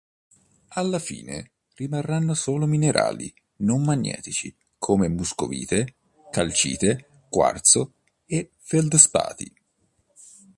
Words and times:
Alla 0.69 0.97
fine 0.97 1.51
rimarranno 1.75 2.33
solo 2.33 2.65
minerali 2.65 3.31
non 3.57 3.83
magnetici 3.83 4.51
come 4.79 5.07
muscovite, 5.07 5.93
calcite, 6.31 7.27
quarzo 7.29 7.93
e 8.25 8.49
feldspati. 8.57 9.53